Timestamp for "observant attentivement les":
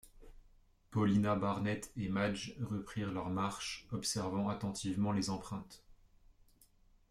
3.91-5.29